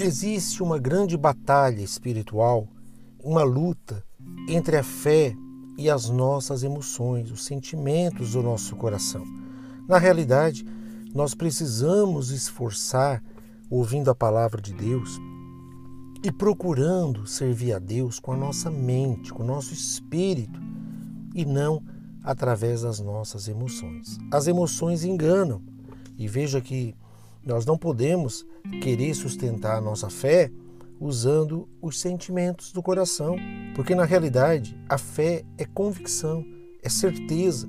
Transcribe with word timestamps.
Existe 0.00 0.62
uma 0.62 0.78
grande 0.78 1.16
batalha 1.16 1.82
espiritual, 1.82 2.68
uma 3.18 3.42
luta 3.42 4.04
entre 4.48 4.76
a 4.76 4.82
fé 4.84 5.34
e 5.76 5.90
as 5.90 6.08
nossas 6.08 6.62
emoções, 6.62 7.32
os 7.32 7.44
sentimentos 7.44 8.32
do 8.32 8.42
nosso 8.42 8.76
coração. 8.76 9.24
Na 9.88 9.98
realidade, 9.98 10.64
nós 11.12 11.34
precisamos 11.34 12.30
esforçar 12.30 13.20
ouvindo 13.68 14.08
a 14.08 14.14
palavra 14.14 14.62
de 14.62 14.72
Deus 14.72 15.18
e 16.22 16.30
procurando 16.30 17.26
servir 17.26 17.72
a 17.72 17.80
Deus 17.80 18.20
com 18.20 18.30
a 18.32 18.36
nossa 18.36 18.70
mente, 18.70 19.32
com 19.32 19.42
o 19.42 19.46
nosso 19.46 19.74
espírito 19.74 20.60
e 21.34 21.44
não 21.44 21.82
através 22.22 22.82
das 22.82 23.00
nossas 23.00 23.48
emoções. 23.48 24.16
As 24.30 24.46
emoções 24.46 25.02
enganam 25.02 25.60
e 26.16 26.28
veja 26.28 26.60
que 26.60 26.94
nós 27.44 27.64
não 27.64 27.78
podemos 27.78 28.46
querer 28.82 29.14
sustentar 29.14 29.76
a 29.76 29.80
nossa 29.80 30.10
fé 30.10 30.50
usando 31.00 31.68
os 31.80 32.00
sentimentos 32.00 32.72
do 32.72 32.82
coração, 32.82 33.36
porque 33.74 33.94
na 33.94 34.04
realidade 34.04 34.78
a 34.88 34.98
fé 34.98 35.44
é 35.56 35.64
convicção, 35.64 36.44
é 36.82 36.88
certeza, 36.88 37.68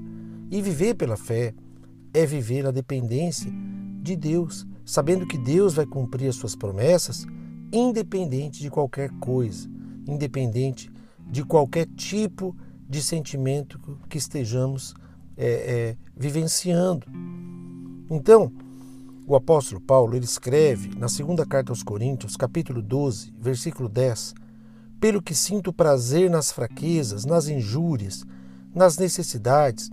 e 0.49 0.61
viver 0.61 0.95
pela 0.95 1.15
fé 1.15 1.53
é 2.13 2.25
viver 2.25 2.65
a 2.65 2.71
dependência 2.71 3.51
de 4.01 4.15
Deus, 4.15 4.65
sabendo 4.83 5.27
que 5.27 5.37
Deus 5.37 5.75
vai 5.75 5.85
cumprir 5.85 6.27
as 6.27 6.35
suas 6.35 6.55
promessas, 6.55 7.25
independente 7.71 8.59
de 8.59 8.69
qualquer 8.69 9.11
coisa, 9.19 9.69
independente 10.07 10.91
de 11.29 11.43
qualquer 11.45 11.85
tipo 11.85 12.55
de 12.89 13.03
sentimento 13.03 13.79
que 14.09 14.17
estejamos 14.17 14.95
é, 15.37 15.47
é, 15.47 15.97
vivenciando. 16.17 17.05
Então, 18.09 18.51
o 19.29 19.35
apóstolo 19.35 19.79
Paulo 19.79 20.15
ele 20.15 20.25
escreve 20.25 20.89
na 20.97 21.07
segunda 21.07 21.45
carta 21.45 21.71
aos 21.71 21.83
Coríntios, 21.83 22.35
capítulo 22.35 22.81
12, 22.81 23.31
versículo 23.39 23.87
10: 23.87 24.33
Pelo 24.99 25.21
que 25.21 25.35
sinto 25.35 25.71
prazer 25.71 26.31
nas 26.31 26.51
fraquezas, 26.51 27.25
nas 27.25 27.47
injúrias, 27.47 28.25
nas 28.73 28.97
necessidades, 28.97 29.91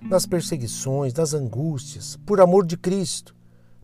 nas 0.00 0.24
perseguições, 0.24 1.12
nas 1.12 1.34
angústias, 1.34 2.16
por 2.24 2.40
amor 2.40 2.64
de 2.64 2.76
Cristo, 2.76 3.34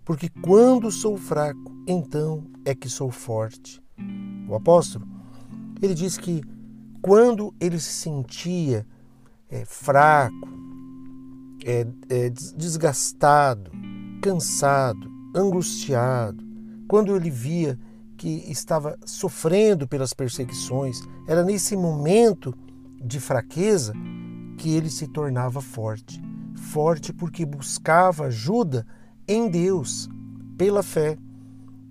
porque 0.04 0.28
quando 0.28 0.88
sou 0.92 1.18
fraco, 1.18 1.72
então 1.84 2.46
é 2.64 2.72
que 2.72 2.88
sou 2.88 3.10
forte. 3.10 3.82
O 4.48 4.54
apóstolo, 4.54 5.04
ele 5.82 5.94
diz 5.94 6.16
que 6.16 6.42
quando 7.00 7.52
ele 7.58 7.80
se 7.80 7.92
sentia 7.92 8.86
é, 9.50 9.64
fraco, 9.64 10.48
é, 11.64 11.86
é, 12.08 12.30
desgastado, 12.30 13.72
cansado, 14.22 15.10
angustiado, 15.34 16.46
quando 16.86 17.14
ele 17.16 17.28
via 17.28 17.76
que 18.16 18.44
estava 18.48 18.96
sofrendo 19.04 19.88
pelas 19.88 20.14
perseguições, 20.14 21.02
era 21.26 21.42
nesse 21.42 21.76
momento 21.76 22.54
de 23.04 23.18
fraqueza 23.18 23.92
que 24.56 24.72
ele 24.76 24.88
se 24.88 25.08
tornava 25.08 25.60
forte. 25.60 26.22
Forte 26.54 27.12
porque 27.12 27.44
buscava 27.44 28.26
ajuda 28.26 28.86
em 29.26 29.48
Deus, 29.50 30.08
pela 30.56 30.84
fé. 30.84 31.18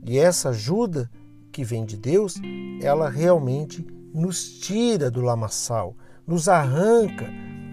E 0.06 0.18
essa 0.18 0.50
ajuda 0.50 1.12
que 1.52 1.66
vem 1.66 1.84
de 1.84 1.98
Deus, 1.98 2.36
ela 2.82 3.10
realmente 3.10 3.86
nos 4.14 4.60
tira 4.60 5.12
do 5.12 5.20
lamaçal, 5.20 5.98
nos 6.26 6.48
arranca 6.48 7.30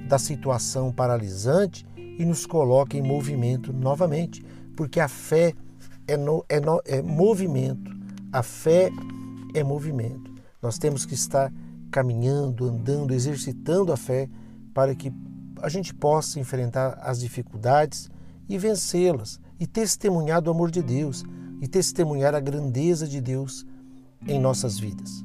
da 0.08 0.18
situação 0.18 0.90
paralisante 0.90 1.86
e 1.96 2.24
nos 2.24 2.46
coloca 2.46 2.96
em 2.96 3.02
movimento 3.02 3.72
novamente, 3.72 4.42
porque 4.76 4.98
a 4.98 5.06
fé 5.06 5.54
é, 6.06 6.16
no, 6.16 6.44
é, 6.48 6.58
no, 6.58 6.80
é 6.86 7.02
movimento, 7.02 7.94
a 8.32 8.42
fé 8.42 8.90
é 9.54 9.62
movimento. 9.62 10.34
Nós 10.60 10.78
temos 10.78 11.04
que 11.04 11.14
estar 11.14 11.52
caminhando, 11.90 12.66
andando, 12.66 13.12
exercitando 13.12 13.92
a 13.92 13.96
fé 13.96 14.28
para 14.74 14.94
que 14.94 15.12
a 15.62 15.68
gente 15.68 15.94
possa 15.94 16.40
enfrentar 16.40 16.98
as 17.02 17.20
dificuldades 17.20 18.10
e 18.48 18.56
vencê-las, 18.56 19.38
e 19.60 19.66
testemunhar 19.66 20.40
do 20.40 20.50
amor 20.50 20.70
de 20.70 20.82
Deus, 20.82 21.24
e 21.60 21.68
testemunhar 21.68 22.34
a 22.34 22.40
grandeza 22.40 23.06
de 23.06 23.20
Deus 23.20 23.66
em 24.26 24.40
nossas 24.40 24.78
vidas. 24.78 25.24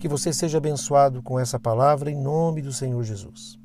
Que 0.00 0.08
você 0.08 0.32
seja 0.32 0.58
abençoado 0.58 1.22
com 1.22 1.38
essa 1.38 1.60
palavra 1.60 2.10
em 2.10 2.20
nome 2.20 2.62
do 2.62 2.72
Senhor 2.72 3.02
Jesus. 3.02 3.58